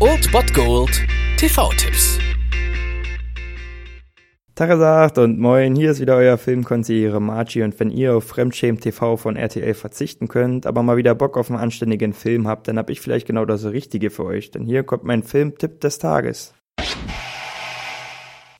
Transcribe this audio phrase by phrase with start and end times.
[0.00, 1.06] Old Bot Gold
[1.38, 2.18] TV-Tipps.
[4.54, 9.16] Tagesagt und moin, hier ist wieder euer Filmkonsigliere Margie und wenn ihr auf Fremdschämen TV
[9.16, 12.90] von RTL verzichten könnt, aber mal wieder Bock auf einen anständigen Film habt, dann hab
[12.90, 16.54] ich vielleicht genau das Richtige für euch, denn hier kommt mein Filmtipp des Tages.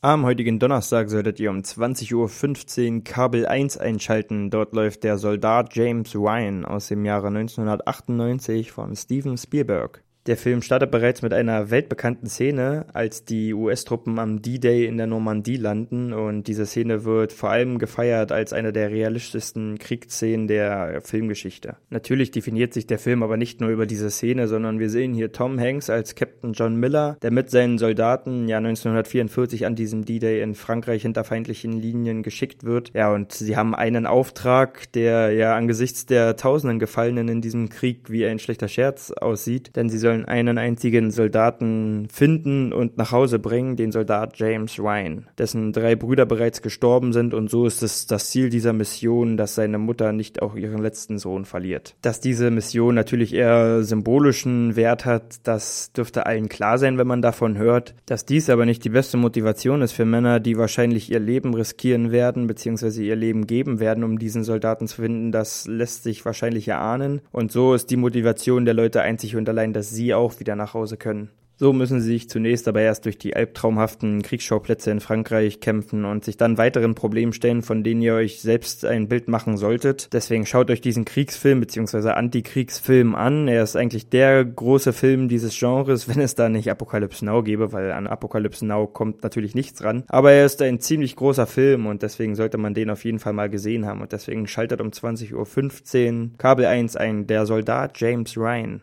[0.00, 4.48] Am heutigen Donnerstag solltet ihr um 20.15 Uhr Kabel 1 einschalten.
[4.48, 10.04] Dort läuft der Soldat James Ryan aus dem Jahre 1998 von Steven Spielberg.
[10.28, 15.06] Der Film startet bereits mit einer weltbekannten Szene, als die US-Truppen am D-Day in der
[15.06, 21.00] Normandie landen und diese Szene wird vor allem gefeiert als eine der realistischsten Kriegsszenen der
[21.00, 21.76] Filmgeschichte.
[21.88, 25.32] Natürlich definiert sich der Film aber nicht nur über diese Szene, sondern wir sehen hier
[25.32, 30.42] Tom Hanks als Captain John Miller, der mit seinen Soldaten ja 1944 an diesem D-Day
[30.42, 32.90] in Frankreich hinter feindlichen Linien geschickt wird.
[32.92, 38.10] Ja, und sie haben einen Auftrag, der ja angesichts der tausenden Gefallenen in diesem Krieg
[38.10, 43.12] wie ein schlechter Scherz aussieht, denn sie sollen sollen einen einzigen Soldaten finden und nach
[43.12, 47.82] Hause bringen, den Soldat James Ryan, dessen drei Brüder bereits gestorben sind und so ist
[47.82, 51.94] es das Ziel dieser Mission, dass seine Mutter nicht auch ihren letzten Sohn verliert.
[52.02, 57.22] Dass diese Mission natürlich eher symbolischen Wert hat, das dürfte allen klar sein, wenn man
[57.22, 57.94] davon hört.
[58.06, 62.10] Dass dies aber nicht die beste Motivation ist für Männer, die wahrscheinlich ihr Leben riskieren
[62.10, 66.68] werden, beziehungsweise ihr Leben geben werden, um diesen Soldaten zu finden, das lässt sich wahrscheinlich
[66.68, 67.20] erahnen.
[67.30, 70.74] Und so ist die Motivation der Leute einzig und allein, dass sie auch wieder nach
[70.74, 71.30] Hause können.
[71.60, 76.24] So müssen sie sich zunächst aber erst durch die albtraumhaften Kriegsschauplätze in Frankreich kämpfen und
[76.24, 80.12] sich dann weiteren Problemen stellen, von denen ihr euch selbst ein Bild machen solltet.
[80.12, 82.10] Deswegen schaut euch diesen Kriegsfilm bzw.
[82.10, 83.48] Antikriegsfilm an.
[83.48, 87.72] Er ist eigentlich der große Film dieses Genres, wenn es da nicht Apocalypse Now gäbe,
[87.72, 90.04] weil an Apocalypse Now kommt natürlich nichts ran.
[90.06, 93.32] Aber er ist ein ziemlich großer Film und deswegen sollte man den auf jeden Fall
[93.32, 94.00] mal gesehen haben.
[94.00, 98.82] Und deswegen schaltet um 20.15 Uhr Kabel 1 ein, der Soldat James Ryan.